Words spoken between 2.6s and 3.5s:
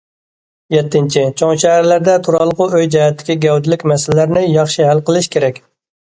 ئۆي جەھەتتىكى